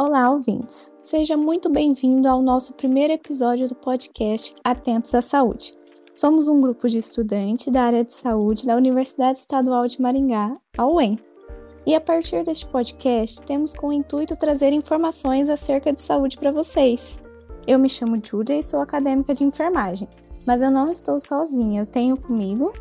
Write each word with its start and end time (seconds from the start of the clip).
Olá, 0.00 0.30
ouvintes! 0.30 0.94
Seja 1.02 1.36
muito 1.36 1.68
bem-vindo 1.68 2.28
ao 2.28 2.40
nosso 2.40 2.74
primeiro 2.74 3.12
episódio 3.12 3.66
do 3.66 3.74
podcast 3.74 4.54
Atentos 4.62 5.12
à 5.12 5.20
Saúde. 5.20 5.72
Somos 6.14 6.46
um 6.46 6.60
grupo 6.60 6.88
de 6.88 6.98
estudantes 6.98 7.66
da 7.66 7.82
área 7.82 8.04
de 8.04 8.14
saúde 8.14 8.64
da 8.64 8.76
Universidade 8.76 9.40
Estadual 9.40 9.88
de 9.88 10.00
Maringá, 10.00 10.52
a 10.76 10.86
UEM. 10.86 11.18
E 11.84 11.96
a 11.96 12.00
partir 12.00 12.44
deste 12.44 12.64
podcast, 12.66 13.42
temos 13.42 13.74
com 13.74 13.88
o 13.88 13.92
intuito 13.92 14.36
trazer 14.36 14.72
informações 14.72 15.48
acerca 15.48 15.92
de 15.92 16.00
saúde 16.00 16.38
para 16.38 16.52
vocês. 16.52 17.20
Eu 17.66 17.80
me 17.80 17.88
chamo 17.88 18.20
Júlia 18.24 18.56
e 18.56 18.62
sou 18.62 18.80
acadêmica 18.80 19.34
de 19.34 19.42
enfermagem, 19.42 20.08
mas 20.46 20.62
eu 20.62 20.70
não 20.70 20.92
estou 20.92 21.18
sozinha, 21.18 21.82
eu 21.82 21.86
tenho 21.86 22.16
comigo. 22.16 22.72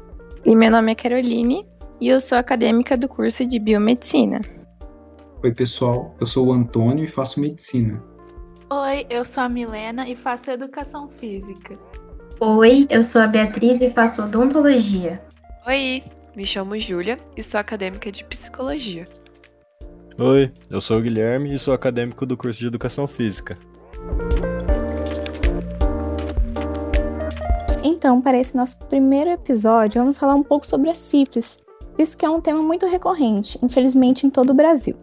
E 0.46 0.56
meu 0.56 0.70
nome 0.70 0.92
é 0.92 0.96
Caroline 0.96 1.66
e 2.00 2.10
eu 2.10 2.22
sou 2.22 2.38
acadêmica 2.38 2.96
do 2.96 3.10
curso 3.10 3.44
de 3.44 3.58
biomedicina. 3.58 4.40
Oi, 5.44 5.54
pessoal, 5.54 6.16
eu 6.20 6.26
sou 6.26 6.48
o 6.48 6.52
Antônio 6.52 7.06
e 7.06 7.08
faço 7.08 7.40
medicina. 7.40 8.04
Oi, 8.72 9.06
eu 9.08 9.24
sou 9.24 9.44
a 9.44 9.48
Milena 9.48 10.10
e 10.10 10.16
faço 10.16 10.50
educação 10.50 11.10
física. 11.20 11.78
Oi, 12.40 12.88
eu 12.90 13.04
sou 13.04 13.22
a 13.22 13.28
Beatriz 13.28 13.80
e 13.84 13.92
faço 13.92 14.24
odontologia. 14.24 15.22
Oi, 15.68 16.04
me 16.36 16.44
chamo 16.44 16.80
Júlia 16.80 17.20
e 17.38 17.44
sou 17.44 17.60
acadêmica 17.60 18.12
de 18.12 18.24
psicologia. 18.24 19.06
Oi, 20.18 20.52
eu 20.72 20.82
sou 20.82 20.98
o 20.98 21.02
Guilherme 21.02 21.54
e 21.54 21.60
sou 21.60 21.72
acadêmico 21.72 22.26
do 22.26 22.36
curso 22.36 22.60
de 22.60 22.66
educação 22.66 23.06
física. 23.06 23.56
Então, 27.84 28.24
para 28.24 28.40
esse 28.40 28.58
nosso 28.58 28.80
primeiro 28.86 29.30
episódio, 29.30 30.02
vamos 30.02 30.18
falar 30.18 30.34
um 30.34 30.44
pouco 30.44 30.66
sobre 30.66 30.90
a 30.90 30.96
sífilis, 30.96 31.60
visto 31.96 32.18
que 32.18 32.26
é 32.26 32.30
um 32.30 32.42
tema 32.42 32.64
muito 32.64 32.88
recorrente, 32.88 33.60
infelizmente, 33.62 34.26
em 34.26 34.32
todo 34.32 34.50
o 34.50 34.56
Brasil. 34.56 34.98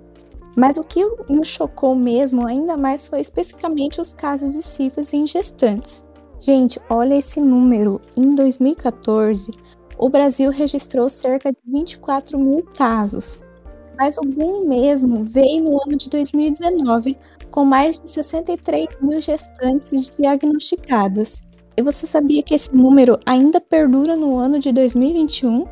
Mas 0.56 0.76
o 0.76 0.84
que 0.84 1.04
nos 1.28 1.48
chocou 1.48 1.94
mesmo 1.94 2.46
ainda 2.46 2.76
mais 2.76 3.08
foi 3.08 3.20
especificamente 3.20 4.00
os 4.00 4.12
casos 4.12 4.52
de 4.54 4.62
sífilis 4.62 5.12
em 5.12 5.26
gestantes. 5.26 6.04
Gente, 6.38 6.80
olha 6.88 7.14
esse 7.14 7.40
número. 7.40 8.00
Em 8.16 8.34
2014, 8.34 9.50
o 9.98 10.08
Brasil 10.08 10.50
registrou 10.50 11.08
cerca 11.08 11.50
de 11.50 11.58
24 11.66 12.38
mil 12.38 12.62
casos. 12.76 13.42
Mas 13.96 14.18
o 14.18 14.22
boom 14.22 14.68
mesmo 14.68 15.24
veio 15.24 15.64
no 15.64 15.80
ano 15.84 15.96
de 15.96 16.10
2019, 16.10 17.16
com 17.50 17.64
mais 17.64 18.00
de 18.00 18.10
63 18.10 18.88
mil 19.00 19.20
gestantes 19.20 20.10
diagnosticadas. 20.18 21.42
E 21.76 21.82
você 21.82 22.06
sabia 22.06 22.42
que 22.42 22.54
esse 22.54 22.74
número 22.74 23.18
ainda 23.24 23.60
perdura 23.60 24.16
no 24.16 24.36
ano 24.36 24.58
de 24.58 24.72
2021? 24.72 25.64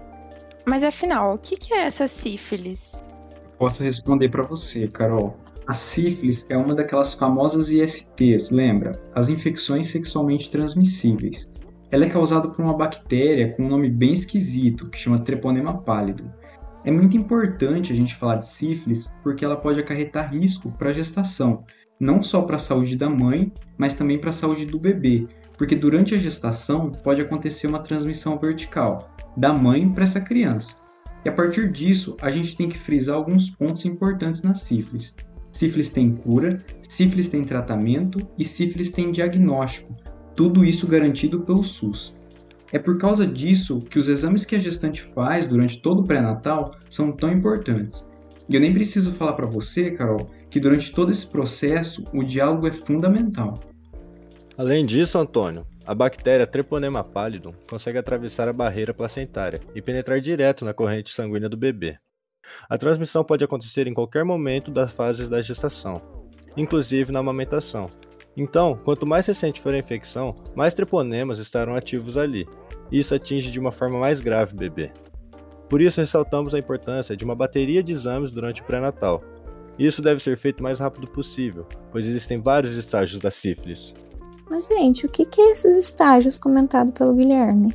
Mas 0.65 0.85
afinal, 0.85 1.35
o 1.35 1.39
que 1.39 1.75
é 1.75 1.85
essa 1.85 2.07
sífilis? 2.07 3.03
Posso 3.63 3.85
responder 3.85 4.29
para 4.29 4.43
você, 4.43 4.89
Carol. 4.89 5.37
A 5.69 5.73
sífilis 5.73 6.51
é 6.51 6.57
uma 6.57 6.75
daquelas 6.75 7.15
famosas 7.15 7.71
ISTs, 7.71 8.51
lembra? 8.51 9.01
As 9.15 9.29
infecções 9.29 9.87
sexualmente 9.87 10.51
transmissíveis. 10.51 11.53
Ela 11.89 12.07
é 12.07 12.09
causada 12.09 12.49
por 12.49 12.61
uma 12.61 12.77
bactéria 12.77 13.53
com 13.53 13.63
um 13.63 13.69
nome 13.69 13.89
bem 13.89 14.15
esquisito, 14.15 14.91
que 14.91 14.99
chama 14.99 15.21
Treponema 15.21 15.81
pálido. 15.81 16.29
É 16.85 16.91
muito 16.91 17.17
importante 17.17 17.93
a 17.93 17.95
gente 17.95 18.17
falar 18.17 18.39
de 18.39 18.47
sífilis 18.47 19.09
porque 19.23 19.45
ela 19.45 19.57
pode 19.57 19.79
acarretar 19.79 20.33
risco 20.35 20.73
para 20.73 20.91
a 20.91 20.93
gestação, 20.93 21.63
não 22.01 22.21
só 22.21 22.43
para 22.43 22.57
a 22.57 22.59
saúde 22.59 22.97
da 22.97 23.09
mãe, 23.09 23.53
mas 23.79 23.95
também 23.95 24.19
para 24.19 24.31
a 24.31 24.33
saúde 24.33 24.67
do 24.67 24.77
bebê, 24.77 25.29
porque 25.57 25.77
durante 25.77 26.17
a 26.17 26.19
gestação 26.19 26.91
pode 26.91 27.21
acontecer 27.21 27.69
uma 27.69 27.79
transmissão 27.79 28.37
vertical 28.41 29.15
da 29.37 29.53
mãe 29.53 29.89
para 29.89 30.03
essa 30.03 30.21
criança. 30.21 30.82
E 31.25 31.29
a 31.29 31.33
partir 31.33 31.71
disso, 31.71 32.17
a 32.21 32.31
gente 32.31 32.57
tem 32.57 32.69
que 32.69 32.79
frisar 32.79 33.17
alguns 33.17 33.51
pontos 33.51 33.85
importantes 33.85 34.43
na 34.43 34.55
sífilis. 34.55 35.15
Sífilis 35.53 35.91
tem 35.91 36.11
cura, 36.15 36.65
sífilis 36.89 37.29
tem 37.29 37.45
tratamento 37.45 38.19
e 38.39 38.45
sífilis 38.45 38.91
tem 38.91 39.13
diagnóstico, 39.13 39.95
tudo 40.35 40.65
isso 40.65 40.87
garantido 40.87 41.41
pelo 41.41 41.63
SUS. 41.63 42.17
É 42.73 42.79
por 42.79 42.97
causa 42.97 43.27
disso 43.27 43.81
que 43.83 43.99
os 43.99 44.09
exames 44.09 44.47
que 44.47 44.57
a 44.57 44.59
gestante 44.59 45.03
faz 45.03 45.47
durante 45.47 45.81
todo 45.83 46.01
o 46.01 46.07
pré-natal 46.07 46.75
são 46.89 47.13
tão 47.13 47.31
importantes. 47.31 48.11
E 48.49 48.55
eu 48.55 48.61
nem 48.61 48.73
preciso 48.73 49.13
falar 49.13 49.35
para 49.35 49.47
você, 49.47 49.91
Carol, 49.91 50.31
que 50.49 50.59
durante 50.59 50.91
todo 50.91 51.11
esse 51.11 51.27
processo 51.27 52.05
o 52.15 52.25
diálogo 52.25 52.67
é 52.67 52.73
fundamental. 52.73 53.61
Além 54.57 54.87
disso, 54.87 55.19
Antônio, 55.19 55.67
a 55.85 55.95
bactéria 55.95 56.47
Treponema 56.47 57.03
pallidum 57.03 57.53
consegue 57.69 57.99
atravessar 57.99 58.49
a 58.49 58.53
barreira 58.53 58.95
placentária 58.95 59.61
e 59.75 59.83
penetrar 59.83 60.21
direto 60.21 60.65
na 60.65 60.73
corrente 60.73 61.13
sanguínea 61.13 61.49
do 61.49 61.57
bebê. 61.57 61.99
A 62.69 62.79
transmissão 62.79 63.25
pode 63.25 63.45
acontecer 63.45 63.87
em 63.87 63.95
qualquer 63.95 64.25
momento 64.25 64.71
das 64.71 64.93
fases 64.93 65.29
da 65.29 65.41
gestação, 65.41 66.01
inclusive 66.57 67.13
na 67.13 67.21
amamentação. 67.21 67.89
Então, 68.37 68.81
quanto 68.85 69.07
mais 69.07 69.27
recente 69.27 69.61
for 69.61 69.75
a 69.75 69.79
infecção, 69.79 70.35
mais 70.55 70.73
treponemas 70.73 71.39
estarão 71.39 71.75
ativos 71.75 72.17
ali, 72.17 72.47
e 72.91 72.99
isso 72.99 73.15
atinge 73.15 73.51
de 73.51 73.61
uma 73.61 73.73
forma 73.73 73.99
mais 73.99 74.21
grave 74.21 74.55
o 74.55 74.57
bebê. 74.57 74.91
Por 75.69 75.81
isso, 75.81 76.01
ressaltamos 76.01 76.55
a 76.55 76.59
importância 76.59 77.17
de 77.17 77.25
uma 77.25 77.35
bateria 77.35 77.83
de 77.83 77.93
exames 77.93 78.31
durante 78.31 78.63
o 78.63 78.65
pré-natal. 78.65 79.23
Isso 79.79 80.03
deve 80.03 80.23
ser 80.23 80.37
feito 80.37 80.61
o 80.61 80.63
mais 80.63 80.79
rápido 80.79 81.07
possível, 81.09 81.67
pois 81.91 82.07
existem 82.07 82.41
vários 82.41 82.77
estágios 82.77 83.21
da 83.21 83.31
sífilis. 83.31 83.95
Mas, 84.49 84.67
gente, 84.67 85.07
o 85.07 85.09
que, 85.09 85.25
que 85.25 85.41
é 85.41 85.53
esses 85.53 85.77
estágios 85.77 86.39
comentados 86.39 86.93
pelo 86.93 87.15
Guilherme? 87.15 87.75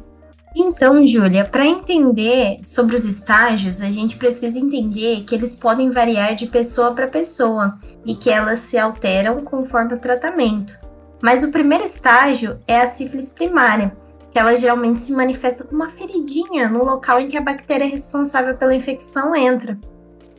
Então, 0.56 1.06
Júlia, 1.06 1.46
para 1.46 1.68
entender 1.68 2.60
sobre 2.64 2.96
os 2.96 3.06
estágios, 3.06 3.80
a 3.80 3.92
gente 3.92 4.18
precisa 4.18 4.58
entender 4.58 5.24
que 5.24 5.36
eles 5.36 5.56
podem 5.56 5.92
variar 5.92 6.34
de 6.34 6.48
pessoa 6.48 6.96
para 6.96 7.08
pessoa 7.08 7.78
e 8.04 8.16
que 8.16 8.30
elas 8.30 8.60
se 8.62 8.76
alteram 8.76 9.44
conforme 9.44 9.94
o 9.94 10.00
tratamento. 10.00 10.74
Mas 11.22 11.44
o 11.44 11.52
primeiro 11.52 11.84
estágio 11.84 12.60
é 12.68 12.80
a 12.80 12.88
sífilis 12.88 13.32
primária, 13.32 13.96
que 14.32 14.40
ela 14.40 14.56
geralmente 14.56 15.02
se 15.02 15.14
manifesta 15.14 15.64
com 15.64 15.76
uma 15.76 15.92
feridinha 15.92 16.68
no 16.68 16.84
local 16.84 17.20
em 17.20 17.28
que 17.28 17.38
a 17.38 17.42
bactéria 17.42 17.88
responsável 17.88 18.56
pela 18.58 18.74
infecção 18.74 19.36
entra. 19.36 19.78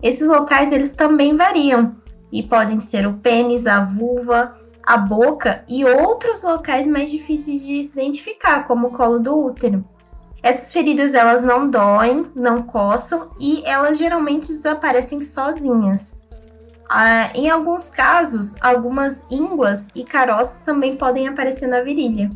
Esses 0.03 0.27
locais 0.27 0.73
eles 0.73 0.97
também 0.97 1.37
variam 1.37 1.97
e 2.33 2.43
podem 2.43 2.81
ser 2.81 3.07
o 3.07 3.15
pênis, 3.15 3.69
a 3.69 3.85
vulva, 3.85 4.58
a 4.89 4.97
boca 4.97 5.63
e 5.69 5.85
outros 5.85 6.43
locais 6.43 6.87
mais 6.87 7.11
difíceis 7.11 7.63
de 7.63 7.85
se 7.85 7.93
identificar, 7.93 8.67
como 8.67 8.87
o 8.87 8.91
colo 8.91 9.19
do 9.19 9.39
útero. 9.39 9.85
Essas 10.43 10.73
feridas 10.73 11.15
elas 11.15 11.43
não 11.43 11.71
doem, 11.71 12.25
não 12.35 12.63
coçam 12.63 13.31
e 13.39 13.63
elas 13.67 13.99
geralmente 13.99 14.47
desaparecem 14.47 15.21
sozinhas. 15.21 16.19
Ah, 16.89 17.31
em 17.35 17.51
alguns 17.51 17.91
casos, 17.91 18.57
algumas 18.63 19.27
ínguas 19.31 19.89
e 19.95 20.05
caroços 20.05 20.65
também 20.65 20.97
podem 20.97 21.29
aparecer 21.29 21.67
na 21.67 21.83
virilha. 21.83 22.31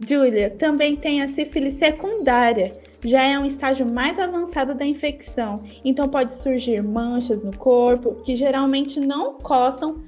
Júlia, 0.00 0.56
também 0.58 0.96
tem 0.96 1.22
a 1.22 1.32
sífilis 1.32 1.78
secundária. 1.78 2.72
Já 3.04 3.24
é 3.24 3.38
um 3.38 3.44
estágio 3.44 3.84
mais 3.84 4.18
avançado 4.18 4.74
da 4.74 4.86
infecção, 4.86 5.62
então 5.84 6.08
pode 6.08 6.32
surgir 6.36 6.82
manchas 6.82 7.44
no 7.44 7.54
corpo 7.54 8.22
que 8.24 8.34
geralmente 8.34 8.98
não 8.98 9.34
coçam 9.34 10.02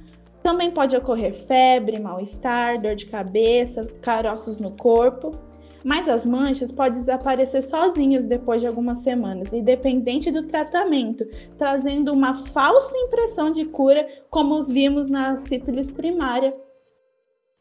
também 0.47 0.71
pode 0.71 0.95
ocorrer 0.95 1.45
febre, 1.45 1.99
mal-estar, 1.99 2.81
dor 2.81 2.95
de 2.95 3.05
cabeça, 3.05 3.85
caroços 4.01 4.57
no 4.59 4.71
corpo. 4.71 5.33
Mas 5.83 6.07
as 6.07 6.25
manchas 6.25 6.71
podem 6.71 6.99
desaparecer 6.99 7.63
sozinhas 7.63 8.25
depois 8.25 8.61
de 8.61 8.67
algumas 8.67 8.99
semanas, 8.99 9.51
independente 9.51 10.31
do 10.31 10.43
tratamento, 10.43 11.27
trazendo 11.57 12.13
uma 12.13 12.33
falsa 12.33 12.97
impressão 12.97 13.51
de 13.51 13.65
cura, 13.65 14.07
como 14.29 14.57
os 14.57 14.69
vimos 14.69 15.09
na 15.09 15.35
sífilis 15.47 15.91
primária. 15.91 16.55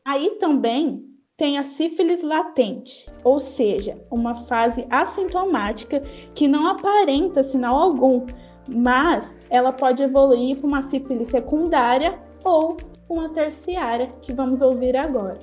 Aí 0.04 0.36
também 0.38 1.04
tem 1.36 1.58
a 1.58 1.64
sífilis 1.70 2.22
latente, 2.22 3.04
ou 3.24 3.40
seja, 3.40 4.00
uma 4.08 4.46
fase 4.46 4.86
assintomática 4.88 6.00
que 6.36 6.46
não 6.46 6.68
aparenta 6.68 7.42
sinal 7.42 7.74
algum, 7.74 8.24
mas 8.68 9.24
ela 9.50 9.72
pode 9.72 10.04
evoluir 10.04 10.56
para 10.56 10.66
uma 10.68 10.88
sífilis 10.88 11.28
secundária 11.30 12.24
ou 12.46 12.76
uma 13.08 13.28
terciária, 13.30 14.12
que 14.22 14.32
vamos 14.32 14.62
ouvir 14.62 14.96
agora. 14.96 15.38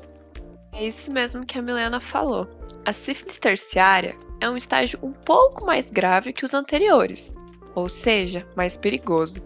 É 0.72 0.88
isso 0.88 1.12
mesmo 1.12 1.46
que 1.46 1.60
a 1.60 1.62
Milena 1.62 2.00
falou. 2.00 2.48
A 2.86 2.94
sífilis 2.94 3.38
terciária 3.38 4.16
é 4.40 4.50
um 4.50 4.58
estágio 4.58 5.00
um 5.04 5.12
pouco 5.12 5.66
mais 5.66 5.92
grave 5.92 6.34
que 6.34 6.46
os 6.46 6.54
anteriores, 6.54 7.36
ou 7.76 7.90
seja, 7.90 8.48
mais 8.56 8.78
perigoso. 8.78 9.42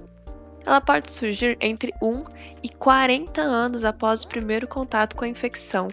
Ela 0.66 0.80
pode 0.80 1.12
surgir 1.12 1.58
entre 1.60 1.94
1 2.02 2.24
e 2.62 2.70
40 2.70 3.42
anos 3.42 3.84
após 3.84 4.24
o 4.24 4.28
primeiro 4.28 4.68
contato 4.68 5.16
com 5.16 5.26
a 5.26 5.30
infecção. 5.30 5.88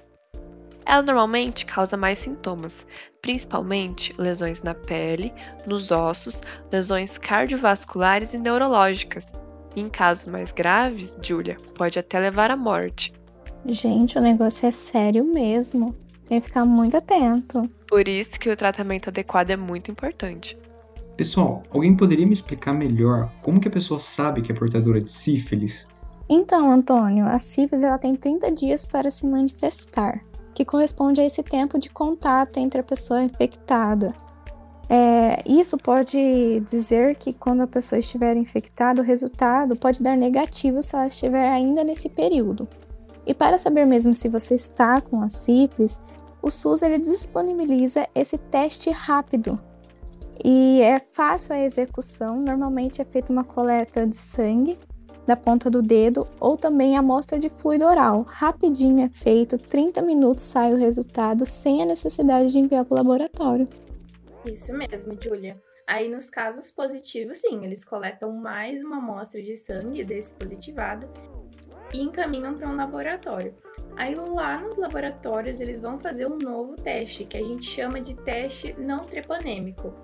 Ela 0.84 1.02
normalmente 1.02 1.64
causa 1.64 1.96
mais 1.96 2.18
sintomas, 2.18 2.86
principalmente 3.22 4.14
lesões 4.18 4.62
na 4.62 4.74
pele, 4.74 5.32
nos 5.66 5.90
ossos, 5.90 6.42
lesões 6.70 7.16
cardiovasculares 7.16 8.34
e 8.34 8.38
neurológicas, 8.38 9.32
em 9.80 9.88
casos 9.88 10.28
mais 10.28 10.52
graves, 10.52 11.16
Julia, 11.20 11.56
pode 11.76 11.98
até 11.98 12.18
levar 12.18 12.50
à 12.50 12.56
morte. 12.56 13.12
Gente, 13.66 14.18
o 14.18 14.20
negócio 14.20 14.66
é 14.66 14.70
sério 14.70 15.24
mesmo. 15.24 15.94
Tem 16.24 16.40
que 16.40 16.46
ficar 16.46 16.64
muito 16.64 16.96
atento. 16.96 17.68
Por 17.88 18.08
isso 18.08 18.38
que 18.38 18.50
o 18.50 18.56
tratamento 18.56 19.08
adequado 19.08 19.50
é 19.50 19.56
muito 19.56 19.90
importante. 19.90 20.58
Pessoal, 21.16 21.62
alguém 21.70 21.96
poderia 21.96 22.26
me 22.26 22.32
explicar 22.32 22.72
melhor 22.72 23.30
como 23.40 23.60
que 23.60 23.68
a 23.68 23.70
pessoa 23.70 24.00
sabe 24.00 24.42
que 24.42 24.50
é 24.50 24.54
portadora 24.54 25.00
de 25.00 25.10
sífilis? 25.10 25.86
Então, 26.28 26.70
Antônio, 26.70 27.26
a 27.26 27.38
sífilis 27.38 27.84
ela 27.84 27.98
tem 27.98 28.16
30 28.16 28.50
dias 28.50 28.84
para 28.84 29.10
se 29.10 29.26
manifestar, 29.26 30.24
que 30.54 30.64
corresponde 30.64 31.20
a 31.20 31.26
esse 31.26 31.42
tempo 31.42 31.78
de 31.78 31.90
contato 31.90 32.58
entre 32.58 32.80
a 32.80 32.84
pessoa 32.84 33.22
infectada. 33.22 34.10
É, 34.88 35.42
isso 35.46 35.78
pode 35.78 36.60
dizer 36.60 37.16
que 37.16 37.32
quando 37.32 37.62
a 37.62 37.66
pessoa 37.66 37.98
estiver 37.98 38.36
infectada, 38.36 39.00
o 39.00 39.04
resultado 39.04 39.74
pode 39.76 40.02
dar 40.02 40.16
negativo 40.16 40.82
se 40.82 40.94
ela 40.94 41.06
estiver 41.06 41.48
ainda 41.48 41.82
nesse 41.82 42.08
período. 42.08 42.68
E 43.26 43.32
para 43.32 43.56
saber 43.56 43.86
mesmo 43.86 44.14
se 44.14 44.28
você 44.28 44.54
está 44.54 45.00
com 45.00 45.22
a 45.22 45.28
sífilis, 45.28 46.00
o 46.42 46.50
SUS 46.50 46.82
ele 46.82 46.98
disponibiliza 46.98 48.06
esse 48.14 48.36
teste 48.36 48.90
rápido. 48.90 49.58
E 50.44 50.82
é 50.82 51.00
fácil 51.00 51.54
a 51.54 51.60
execução, 51.60 52.40
normalmente 52.40 53.00
é 53.00 53.04
feita 53.04 53.32
uma 53.32 53.44
coleta 53.44 54.06
de 54.06 54.16
sangue 54.16 54.76
da 55.26 55.34
ponta 55.34 55.70
do 55.70 55.80
dedo 55.80 56.26
ou 56.38 56.54
também 56.54 56.98
amostra 56.98 57.38
de 57.38 57.48
fluido 57.48 57.86
oral. 57.86 58.26
Rapidinho 58.28 59.06
é 59.06 59.08
feito, 59.08 59.56
30 59.56 60.02
minutos 60.02 60.44
sai 60.44 60.74
o 60.74 60.76
resultado 60.76 61.46
sem 61.46 61.82
a 61.82 61.86
necessidade 61.86 62.52
de 62.52 62.58
enviar 62.58 62.84
para 62.84 62.94
o 62.94 62.98
laboratório. 62.98 63.66
Isso 64.44 64.72
mesmo, 64.76 65.16
Julia. 65.20 65.60
Aí, 65.86 66.08
nos 66.08 66.30
casos 66.30 66.70
positivos, 66.70 67.38
sim, 67.38 67.64
eles 67.64 67.84
coletam 67.84 68.32
mais 68.32 68.82
uma 68.82 68.98
amostra 68.98 69.42
de 69.42 69.56
sangue 69.56 70.04
desse 70.04 70.32
positivado 70.32 71.08
e 71.92 72.00
encaminham 72.00 72.54
para 72.54 72.68
um 72.68 72.76
laboratório. 72.76 73.54
Aí, 73.96 74.14
lá 74.14 74.58
nos 74.58 74.76
laboratórios, 74.76 75.60
eles 75.60 75.80
vão 75.80 75.98
fazer 75.98 76.26
um 76.26 76.38
novo 76.38 76.74
teste, 76.76 77.24
que 77.24 77.36
a 77.36 77.42
gente 77.42 77.64
chama 77.64 78.00
de 78.00 78.14
teste 78.14 78.74
não 78.78 79.02
treponêmico, 79.02 79.94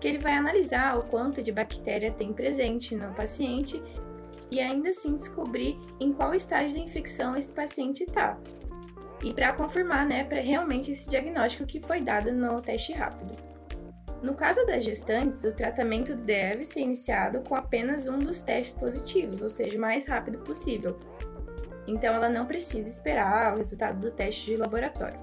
que 0.00 0.08
ele 0.08 0.18
vai 0.18 0.34
analisar 0.34 0.98
o 0.98 1.04
quanto 1.04 1.42
de 1.42 1.50
bactéria 1.50 2.12
tem 2.12 2.32
presente 2.32 2.94
no 2.94 3.14
paciente 3.14 3.82
e 4.50 4.60
ainda 4.60 4.90
assim 4.90 5.16
descobrir 5.16 5.78
em 5.98 6.12
qual 6.12 6.34
estágio 6.34 6.74
da 6.74 6.80
infecção 6.80 7.36
esse 7.36 7.52
paciente 7.52 8.04
está. 8.04 8.38
E 9.22 9.32
para 9.32 9.54
confirmar, 9.54 10.06
né, 10.06 10.24
para 10.24 10.40
realmente 10.40 10.92
esse 10.92 11.08
diagnóstico 11.08 11.64
que 11.64 11.80
foi 11.80 12.00
dado 12.02 12.30
no 12.32 12.60
teste 12.60 12.92
rápido. 12.92 13.43
No 14.24 14.32
caso 14.32 14.64
das 14.64 14.82
gestantes, 14.82 15.44
o 15.44 15.54
tratamento 15.54 16.14
deve 16.16 16.64
ser 16.64 16.80
iniciado 16.80 17.42
com 17.42 17.54
apenas 17.54 18.06
um 18.06 18.18
dos 18.18 18.40
testes 18.40 18.72
positivos, 18.72 19.42
ou 19.42 19.50
seja, 19.50 19.76
o 19.76 19.80
mais 19.80 20.06
rápido 20.06 20.38
possível. 20.38 20.98
Então, 21.86 22.14
ela 22.14 22.30
não 22.30 22.46
precisa 22.46 22.88
esperar 22.88 23.52
o 23.52 23.58
resultado 23.58 24.00
do 24.00 24.10
teste 24.10 24.46
de 24.46 24.56
laboratório. 24.56 25.20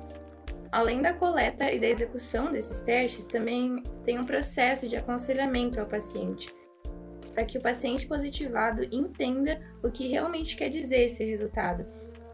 Além 0.72 1.02
da 1.02 1.14
coleta 1.14 1.72
e 1.72 1.80
da 1.80 1.88
execução 1.88 2.52
desses 2.52 2.80
testes, 2.82 3.26
também 3.26 3.82
tem 4.06 4.20
um 4.20 4.26
processo 4.26 4.88
de 4.88 4.96
aconselhamento 4.96 5.80
ao 5.80 5.88
paciente, 5.88 6.54
para 7.34 7.44
que 7.44 7.58
o 7.58 7.62
paciente 7.62 8.06
positivado 8.06 8.84
entenda 8.92 9.60
o 9.82 9.90
que 9.90 10.10
realmente 10.10 10.56
quer 10.56 10.70
dizer 10.70 11.06
esse 11.06 11.26
resultado 11.26 11.88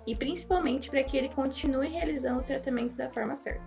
e 0.06 0.14
principalmente 0.14 0.90
para 0.90 1.02
que 1.02 1.16
ele 1.16 1.30
continue 1.30 1.88
realizando 1.88 2.42
o 2.42 2.44
tratamento 2.44 2.98
da 2.98 3.10
forma 3.10 3.38
certa. 3.38 3.64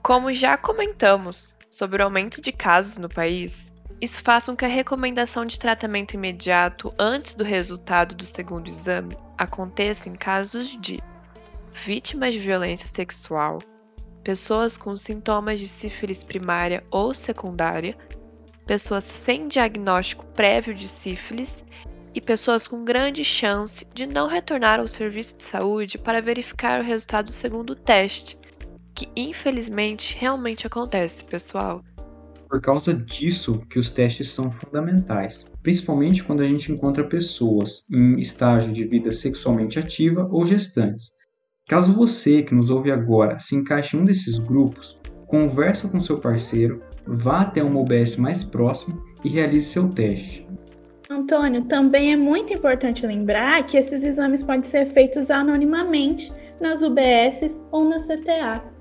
Como 0.00 0.32
já 0.32 0.56
comentamos, 0.56 1.56
sobre 1.74 2.02
o 2.02 2.04
aumento 2.04 2.40
de 2.40 2.52
casos 2.52 2.98
no 2.98 3.08
país, 3.08 3.72
isso 4.00 4.20
faz 4.22 4.46
com 4.46 4.56
que 4.56 4.64
a 4.64 4.68
recomendação 4.68 5.46
de 5.46 5.58
tratamento 5.58 6.14
imediato 6.14 6.92
antes 6.98 7.34
do 7.34 7.44
resultado 7.44 8.14
do 8.14 8.26
segundo 8.26 8.68
exame 8.68 9.16
aconteça 9.38 10.08
em 10.08 10.14
casos 10.14 10.78
de 10.80 11.02
vítimas 11.84 12.34
de 12.34 12.40
violência 12.40 12.88
sexual, 12.88 13.58
pessoas 14.22 14.76
com 14.76 14.96
sintomas 14.96 15.58
de 15.58 15.66
sífilis 15.66 16.22
primária 16.22 16.84
ou 16.90 17.14
secundária, 17.14 17.96
pessoas 18.66 19.04
sem 19.04 19.48
diagnóstico 19.48 20.24
prévio 20.26 20.74
de 20.74 20.88
sífilis 20.88 21.64
e 22.14 22.20
pessoas 22.20 22.66
com 22.66 22.84
grande 22.84 23.24
chance 23.24 23.86
de 23.92 24.06
não 24.06 24.28
retornar 24.28 24.80
ao 24.80 24.88
serviço 24.88 25.36
de 25.38 25.42
saúde 25.42 25.98
para 25.98 26.22
verificar 26.22 26.80
o 26.80 26.84
resultado 26.84 27.26
do 27.26 27.32
segundo 27.32 27.74
teste, 27.74 28.38
que 28.94 29.08
infelizmente 29.16 30.16
realmente 30.18 30.66
acontece, 30.66 31.24
pessoal. 31.24 31.82
Por 32.48 32.60
causa 32.60 32.94
disso 32.94 33.60
que 33.68 33.78
os 33.78 33.90
testes 33.90 34.28
são 34.28 34.50
fundamentais, 34.50 35.50
principalmente 35.62 36.22
quando 36.22 36.42
a 36.42 36.46
gente 36.46 36.70
encontra 36.70 37.02
pessoas 37.02 37.90
em 37.90 38.20
estágio 38.20 38.72
de 38.72 38.84
vida 38.84 39.10
sexualmente 39.10 39.78
ativa 39.78 40.28
ou 40.30 40.46
gestantes. 40.46 41.12
Caso 41.66 41.94
você 41.94 42.42
que 42.42 42.54
nos 42.54 42.70
ouve 42.70 42.92
agora 42.92 43.38
se 43.38 43.56
encaixe 43.56 43.96
em 43.96 44.00
um 44.00 44.04
desses 44.04 44.38
grupos, 44.38 45.00
conversa 45.26 45.88
com 45.88 45.98
seu 45.98 46.18
parceiro, 46.18 46.80
vá 47.06 47.40
até 47.40 47.62
uma 47.62 47.80
UBS 47.80 48.16
mais 48.16 48.44
próximo 48.44 49.02
e 49.24 49.28
realize 49.28 49.66
seu 49.66 49.88
teste. 49.88 50.46
Antônio, 51.10 51.64
também 51.64 52.12
é 52.12 52.16
muito 52.16 52.52
importante 52.52 53.06
lembrar 53.06 53.64
que 53.66 53.76
esses 53.76 54.02
exames 54.02 54.42
podem 54.42 54.64
ser 54.64 54.86
feitos 54.92 55.30
anonimamente 55.30 56.32
nas 56.60 56.82
UBSs 56.82 57.60
ou 57.70 57.88
na 57.88 58.00
CTA. 58.00 58.73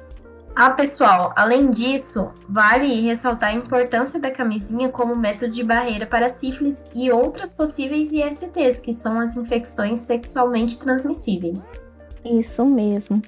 Ah, 0.55 0.69
pessoal, 0.69 1.33
além 1.35 1.71
disso, 1.71 2.31
vale 2.47 3.01
ressaltar 3.01 3.49
a 3.49 3.55
importância 3.55 4.19
da 4.19 4.29
camisinha 4.29 4.87
como 4.87 5.15
método 5.15 5.51
de 5.51 5.63
barreira 5.63 6.05
para 6.05 6.29
sífilis 6.29 6.83
e 6.93 7.11
outras 7.11 7.51
possíveis 7.51 8.11
ISTs, 8.13 8.79
que 8.79 8.93
são 8.93 9.19
as 9.19 9.35
infecções 9.35 10.01
sexualmente 10.01 10.77
transmissíveis. 10.77 11.65
Isso 12.23 12.63
mesmo. 12.65 13.19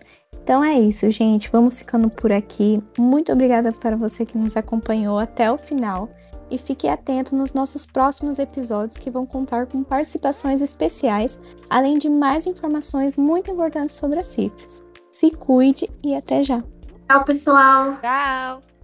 Então 0.43 0.63
é 0.63 0.79
isso, 0.79 1.09
gente. 1.09 1.49
Vamos 1.51 1.79
ficando 1.79 2.11
por 2.11 2.31
aqui. 2.31 2.79
Muito 2.95 3.31
obrigada 3.31 3.73
para 3.73 3.95
você 3.95 4.23
que 4.23 4.37
nos 4.37 4.55
acompanhou 4.55 5.17
até 5.17 5.51
o 5.51 5.57
final. 5.57 6.07
E 6.51 6.59
fique 6.59 6.87
atento 6.87 7.35
nos 7.35 7.55
nossos 7.55 7.87
próximos 7.87 8.37
episódios 8.37 8.99
que 8.99 9.09
vão 9.09 9.25
contar 9.25 9.65
com 9.65 9.83
participações 9.83 10.61
especiais, 10.61 11.41
além 11.67 11.97
de 11.97 12.07
mais 12.07 12.45
informações 12.45 13.17
muito 13.17 13.49
importantes 13.49 13.95
sobre 13.95 14.19
a 14.19 14.23
sífilis. 14.23 14.83
Se 15.11 15.31
cuide 15.31 15.89
e 16.03 16.13
até 16.13 16.43
já! 16.43 16.61
Tchau, 17.07 17.23
pessoal. 17.23 17.97
Tchau. 18.01 18.74